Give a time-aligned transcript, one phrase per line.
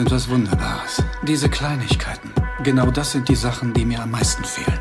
[0.00, 1.02] Sind was Wunderbares.
[1.24, 2.30] Diese Kleinigkeiten.
[2.62, 4.80] Genau das sind die Sachen, die mir am meisten fehlen.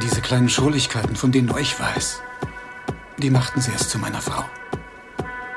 [0.00, 2.22] Diese kleinen Schrulligkeiten, von denen nur ich weiß,
[3.18, 4.46] die machten sie erst zu meiner Frau.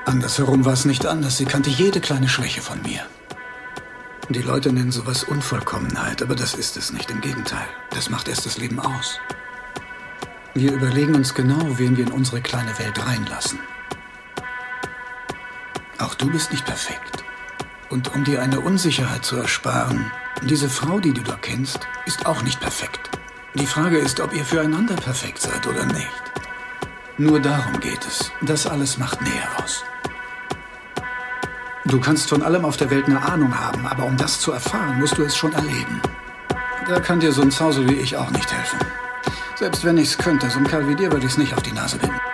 [0.05, 1.37] Andersherum war es nicht anders.
[1.37, 3.05] Sie kannte jede kleine Schwäche von mir.
[4.28, 7.09] Die Leute nennen sowas Unvollkommenheit, aber das ist es nicht.
[7.09, 9.17] Im Gegenteil, das macht erst das Leben aus.
[10.54, 13.59] Wir überlegen uns genau, wen wir in unsere kleine Welt reinlassen.
[16.00, 17.23] Auch du bist nicht perfekt.
[17.93, 20.11] Und um dir eine Unsicherheit zu ersparen,
[20.42, 23.11] diese Frau, die du da kennst, ist auch nicht perfekt.
[23.54, 26.24] Die Frage ist, ob ihr füreinander perfekt seid oder nicht.
[27.20, 28.32] Nur darum geht es.
[28.42, 29.84] Das alles macht Nähe aus.
[31.86, 35.00] Du kannst von allem auf der Welt eine Ahnung haben, aber um das zu erfahren,
[35.00, 36.02] musst du es schon erleben.
[36.88, 38.80] Da kann dir so ein Zausel wie ich auch nicht helfen.
[39.54, 42.00] Selbst wenn ich's könnte, so ein Kerl wie dir würde ich's nicht auf die Nase
[42.00, 42.33] binden.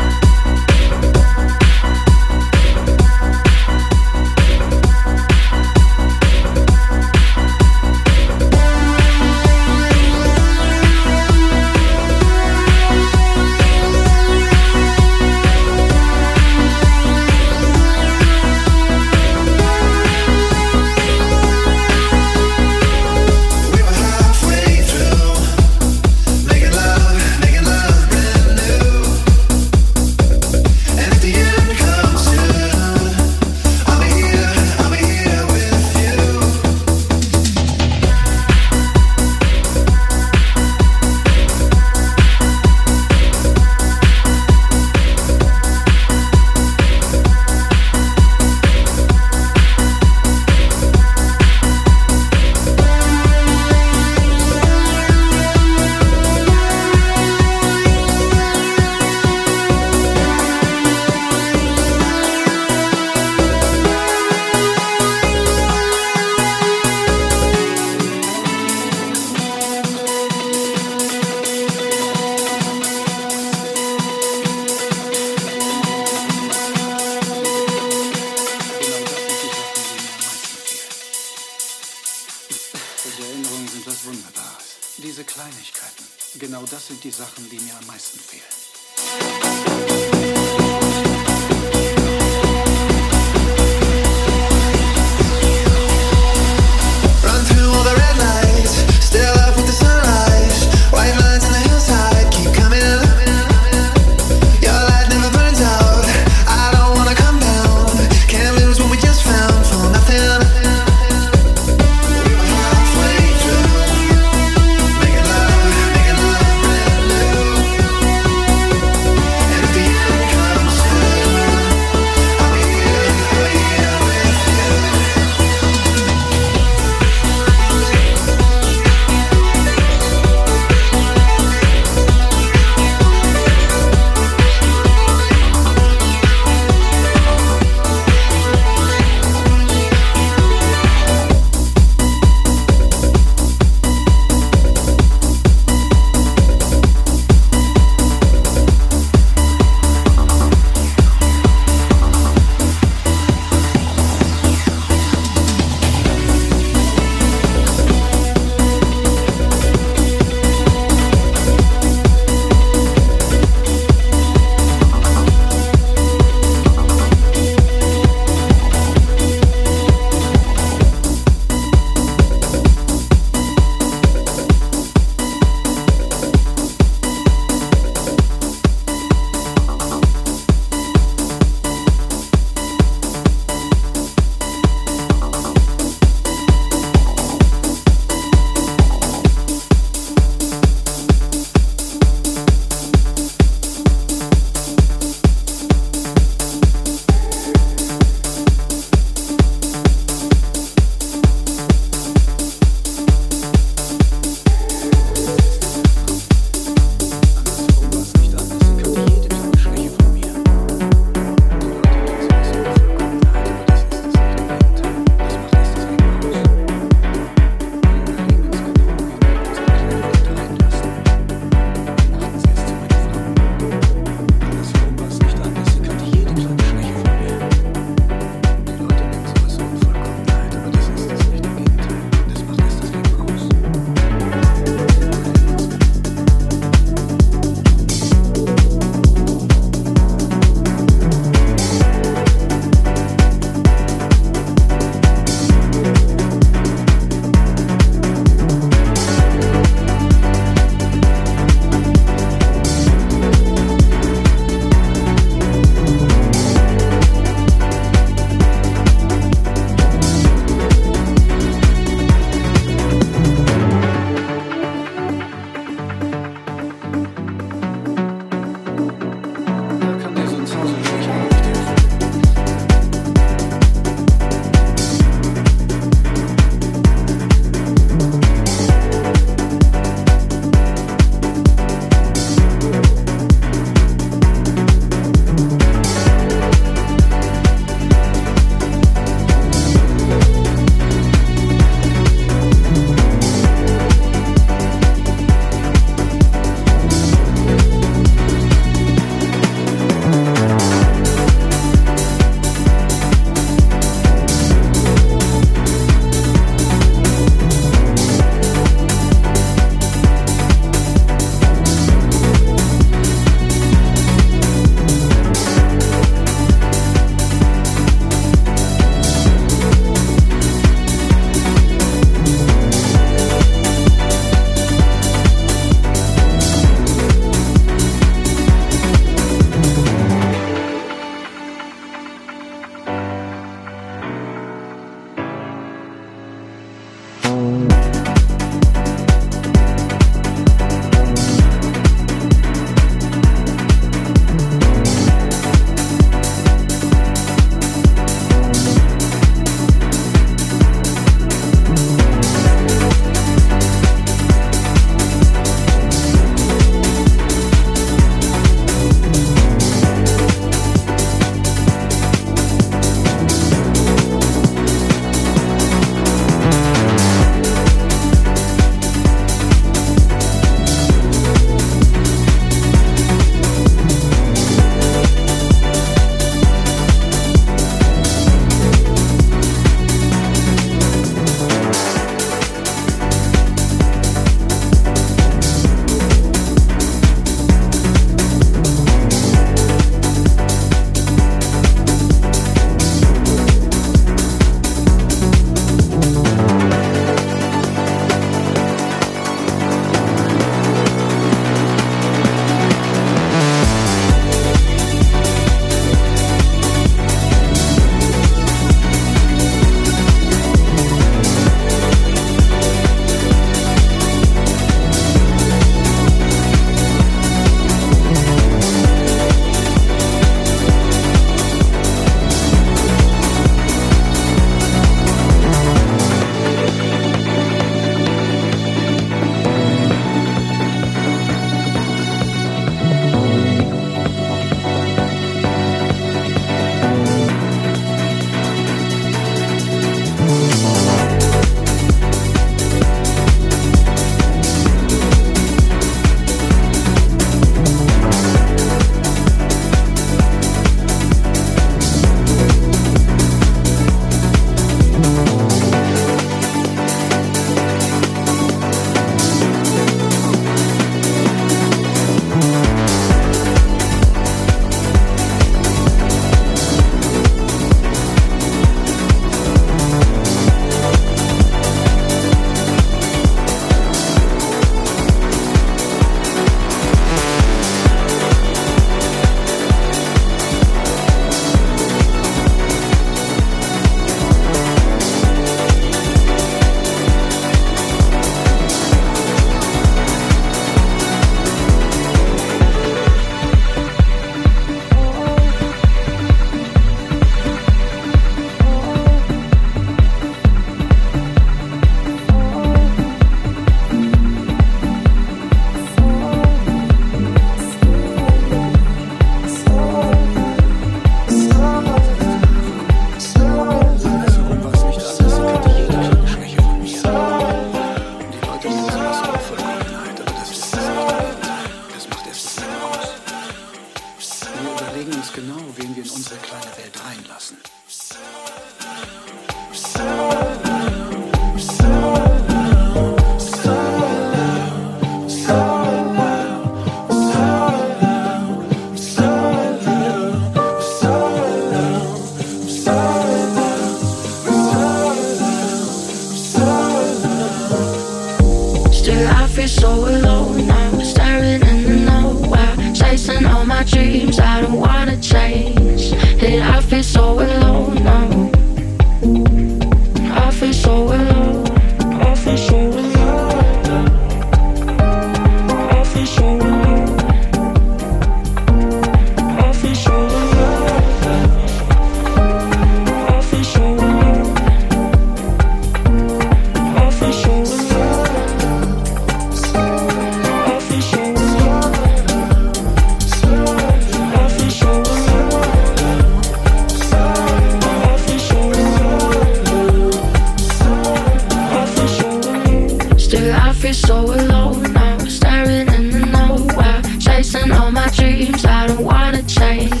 [593.93, 595.17] so alone now.
[595.19, 598.65] Staring in the nowhere, chasing all my dreams.
[598.65, 600.00] I don't wanna change.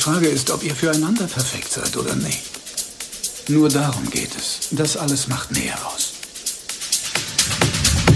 [0.00, 2.40] Frage ist, ob ihr füreinander perfekt seid oder nicht.
[3.48, 4.68] Nur darum geht es.
[4.70, 6.14] Das alles macht Nähe aus.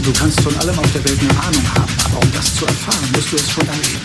[0.02, 3.10] Du kannst von allem auf der Welt eine Ahnung haben, aber um das zu erfahren,
[3.14, 4.00] musst du es schon erleben.